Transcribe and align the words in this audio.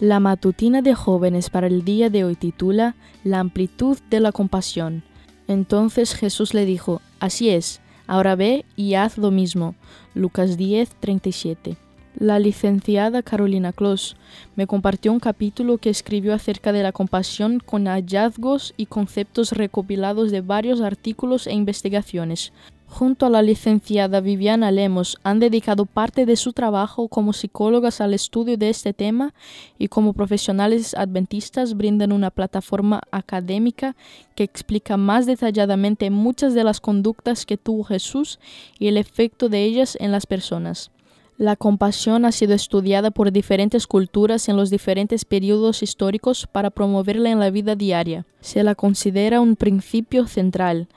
La 0.00 0.18
matutina 0.18 0.80
de 0.80 0.94
jóvenes 0.94 1.50
para 1.50 1.66
el 1.66 1.84
día 1.84 2.08
de 2.08 2.24
hoy 2.24 2.34
titula 2.34 2.96
La 3.22 3.38
amplitud 3.38 3.98
de 4.08 4.20
la 4.20 4.32
compasión. 4.32 5.02
Entonces 5.46 6.14
Jesús 6.14 6.54
le 6.54 6.64
dijo, 6.64 7.02
Así 7.18 7.50
es, 7.50 7.82
ahora 8.06 8.34
ve 8.34 8.64
y 8.76 8.94
haz 8.94 9.18
lo 9.18 9.30
mismo. 9.30 9.74
Lucas 10.14 10.56
10, 10.56 10.88
37. 11.00 11.76
La 12.18 12.38
licenciada 12.38 13.22
Carolina 13.22 13.74
Clos 13.74 14.16
me 14.56 14.66
compartió 14.66 15.12
un 15.12 15.20
capítulo 15.20 15.76
que 15.76 15.90
escribió 15.90 16.32
acerca 16.32 16.72
de 16.72 16.82
la 16.82 16.92
compasión 16.92 17.60
con 17.60 17.86
hallazgos 17.86 18.72
y 18.78 18.86
conceptos 18.86 19.52
recopilados 19.52 20.30
de 20.30 20.40
varios 20.40 20.80
artículos 20.80 21.46
e 21.46 21.52
investigaciones. 21.52 22.54
Junto 22.90 23.24
a 23.24 23.30
la 23.30 23.40
licenciada 23.40 24.20
Viviana 24.20 24.72
Lemos 24.72 25.16
han 25.22 25.38
dedicado 25.38 25.86
parte 25.86 26.26
de 26.26 26.34
su 26.34 26.52
trabajo 26.52 27.06
como 27.06 27.32
psicólogas 27.32 28.00
al 28.00 28.12
estudio 28.12 28.58
de 28.58 28.68
este 28.68 28.92
tema 28.92 29.32
y 29.78 29.86
como 29.86 30.12
profesionales 30.12 30.94
adventistas 30.94 31.76
brindan 31.76 32.10
una 32.10 32.30
plataforma 32.30 33.00
académica 33.12 33.94
que 34.34 34.42
explica 34.42 34.96
más 34.96 35.24
detalladamente 35.24 36.10
muchas 36.10 36.52
de 36.52 36.64
las 36.64 36.80
conductas 36.80 37.46
que 37.46 37.56
tuvo 37.56 37.84
Jesús 37.84 38.40
y 38.78 38.88
el 38.88 38.96
efecto 38.96 39.48
de 39.48 39.62
ellas 39.62 39.96
en 40.00 40.10
las 40.10 40.26
personas. 40.26 40.90
La 41.38 41.56
compasión 41.56 42.26
ha 42.26 42.32
sido 42.32 42.54
estudiada 42.54 43.12
por 43.12 43.32
diferentes 43.32 43.86
culturas 43.86 44.48
en 44.50 44.56
los 44.56 44.68
diferentes 44.68 45.24
periodos 45.24 45.82
históricos 45.82 46.46
para 46.46 46.68
promoverla 46.68 47.30
en 47.30 47.38
la 47.38 47.50
vida 47.50 47.76
diaria. 47.76 48.26
Se 48.40 48.62
la 48.62 48.74
considera 48.74 49.40
un 49.40 49.56
principio 49.56 50.26
central. 50.26 50.88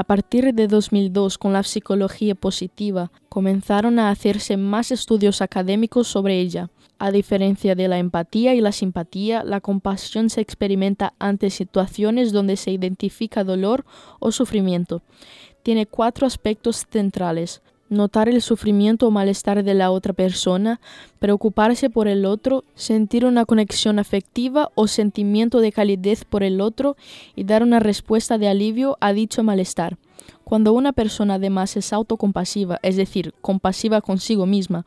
A 0.00 0.04
partir 0.04 0.54
de 0.54 0.66
2002, 0.66 1.36
con 1.36 1.52
la 1.52 1.62
psicología 1.62 2.34
positiva, 2.34 3.12
comenzaron 3.28 3.98
a 3.98 4.08
hacerse 4.08 4.56
más 4.56 4.92
estudios 4.92 5.42
académicos 5.42 6.08
sobre 6.08 6.40
ella. 6.40 6.70
A 6.98 7.10
diferencia 7.10 7.74
de 7.74 7.86
la 7.86 7.98
empatía 7.98 8.54
y 8.54 8.62
la 8.62 8.72
simpatía, 8.72 9.44
la 9.44 9.60
compasión 9.60 10.30
se 10.30 10.40
experimenta 10.40 11.12
ante 11.18 11.50
situaciones 11.50 12.32
donde 12.32 12.56
se 12.56 12.70
identifica 12.70 13.44
dolor 13.44 13.84
o 14.20 14.32
sufrimiento. 14.32 15.02
Tiene 15.62 15.84
cuatro 15.84 16.26
aspectos 16.26 16.86
centrales 16.90 17.60
notar 17.90 18.28
el 18.28 18.40
sufrimiento 18.40 19.06
o 19.06 19.10
malestar 19.10 19.62
de 19.62 19.74
la 19.74 19.90
otra 19.90 20.14
persona, 20.14 20.80
preocuparse 21.18 21.90
por 21.90 22.08
el 22.08 22.24
otro, 22.24 22.64
sentir 22.74 23.26
una 23.26 23.44
conexión 23.44 23.98
afectiva 23.98 24.70
o 24.74 24.86
sentimiento 24.86 25.60
de 25.60 25.72
calidez 25.72 26.24
por 26.24 26.42
el 26.42 26.60
otro 26.60 26.96
y 27.36 27.44
dar 27.44 27.62
una 27.62 27.80
respuesta 27.80 28.38
de 28.38 28.48
alivio 28.48 28.96
a 29.00 29.12
dicho 29.12 29.42
malestar. 29.42 29.98
Cuando 30.44 30.72
una 30.72 30.92
persona 30.92 31.34
además 31.34 31.76
es 31.76 31.92
autocompasiva, 31.92 32.78
es 32.82 32.96
decir, 32.96 33.34
compasiva 33.40 34.00
consigo 34.00 34.46
misma, 34.46 34.84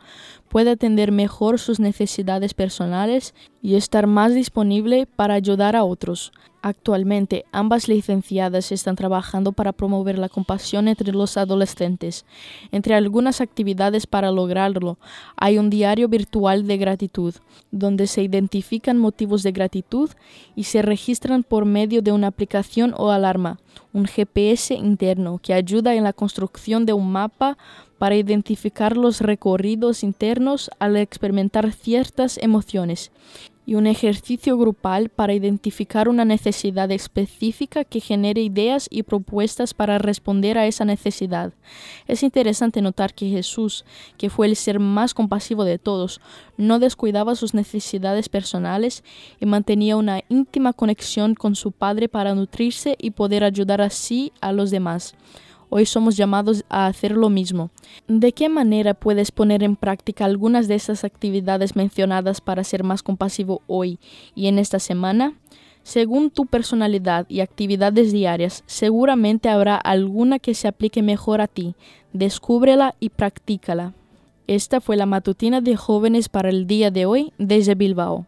puede 0.50 0.72
atender 0.72 1.12
mejor 1.12 1.60
sus 1.60 1.80
necesidades 1.80 2.54
personales 2.54 3.34
y 3.62 3.76
estar 3.76 4.08
más 4.08 4.34
disponible 4.34 5.06
para 5.06 5.36
ayudar 5.36 5.76
a 5.76 5.84
otros. 5.84 6.32
Actualmente, 6.66 7.44
ambas 7.52 7.90
licenciadas 7.90 8.72
están 8.72 8.96
trabajando 8.96 9.52
para 9.52 9.74
promover 9.74 10.18
la 10.18 10.30
compasión 10.30 10.88
entre 10.88 11.12
los 11.12 11.36
adolescentes. 11.36 12.24
Entre 12.72 12.96
algunas 12.96 13.42
actividades 13.42 14.08
para 14.08 14.32
lograrlo, 14.32 14.98
hay 15.36 15.58
un 15.58 15.70
diario 15.70 16.08
virtual 16.08 16.66
de 16.66 16.78
gratitud, 16.78 17.36
donde 17.72 18.08
se 18.08 18.24
identifican 18.24 18.98
motivos 18.98 19.44
de 19.44 19.52
gratitud 19.52 20.10
y 20.56 20.64
se 20.64 20.82
registran 20.82 21.44
por 21.44 21.66
medio 21.66 22.02
de 22.02 22.14
una 22.14 22.28
aplicación 22.28 22.94
o 22.98 23.12
alarma, 23.12 23.60
un 23.92 24.06
GPS 24.06 24.74
interno 24.74 25.40
que 25.44 25.54
ayuda 25.54 25.96
en 25.96 26.06
la 26.06 26.14
construcción 26.14 26.86
de 26.86 26.94
un 26.94 27.12
mapa 27.12 27.58
para 27.98 28.16
identificar 28.16 28.96
los 28.96 29.20
recorridos 29.20 30.02
internos 30.02 30.72
al 30.80 30.96
experimentar 30.96 31.74
ciertas 31.74 32.38
emociones 32.38 33.12
y 33.66 33.76
un 33.76 33.88
ejercicio 33.88 34.58
grupal 34.58 35.10
para 35.10 35.34
identificar 35.34 36.10
una 36.10 36.26
necesidad 36.26 36.92
específica 36.92 37.84
que 37.84 38.00
genere 38.00 38.42
ideas 38.42 38.88
y 38.90 39.04
propuestas 39.04 39.74
para 39.74 39.98
responder 39.98 40.58
a 40.58 40.68
esa 40.68 40.86
necesidad. 40.86 41.54
Es 42.08 42.24
interesante 42.24 42.82
notar 42.82 43.14
que 43.14 43.30
Jesús, 43.30 43.86
que 44.18 44.30
fue 44.30 44.48
el 44.48 44.56
ser 44.56 44.80
más 44.80 45.14
compasivo 45.14 45.64
de 45.64 45.80
todos, 45.80 46.20
no 46.58 46.80
descuidaba 46.80 47.36
sus 47.36 47.54
necesidades 47.54 48.30
personales 48.30 49.04
y 49.40 49.46
mantenía 49.46 49.96
una 49.96 50.22
íntima 50.30 50.74
conexión 50.74 51.36
con 51.36 51.56
su 51.56 51.72
Padre 51.72 52.10
para 52.10 52.36
nutrirse 52.36 52.96
y 53.00 53.12
poder 53.12 53.44
ayudar 53.44 53.82
así 53.82 54.34
a 54.42 54.52
los 54.52 54.72
demás. 54.72 55.16
Hoy 55.70 55.86
somos 55.86 56.18
llamados 56.18 56.66
a 56.70 56.88
hacer 56.88 57.12
lo 57.12 57.30
mismo. 57.30 57.72
¿De 58.08 58.32
qué 58.32 58.50
manera 58.50 58.94
puedes 58.94 59.32
poner 59.32 59.64
en 59.64 59.76
práctica 59.76 60.26
algunas 60.26 60.68
de 60.68 60.76
esas 60.76 61.04
actividades 61.04 61.76
mencionadas 61.76 62.42
para 62.42 62.64
ser 62.64 62.84
más 62.84 63.04
compasivo 63.04 63.62
hoy 63.68 64.00
y 64.36 64.48
en 64.48 64.60
esta 64.60 64.80
semana? 64.80 65.34
Según 65.84 66.30
tu 66.32 66.46
personalidad 66.46 67.26
y 67.28 67.42
actividades 67.42 68.14
diarias, 68.14 68.64
seguramente 68.68 69.50
habrá 69.50 69.76
alguna 69.76 70.40
que 70.40 70.54
se 70.54 70.68
aplique 70.68 71.02
mejor 71.02 71.42
a 71.42 71.48
ti. 71.48 71.76
Descúbrela 72.14 72.96
y 73.00 73.10
practícala. 73.10 73.94
Esta 74.48 74.82
fue 74.82 74.96
la 74.96 75.06
matutina 75.06 75.62
de 75.62 75.76
jóvenes 75.76 76.30
para 76.30 76.50
el 76.50 76.68
día 76.68 76.92
de 76.92 77.06
hoy 77.06 77.34
desde 77.38 77.76
Bilbao. 77.76 78.26